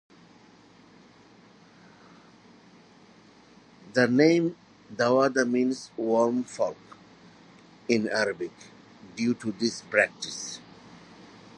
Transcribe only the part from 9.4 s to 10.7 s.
this practice.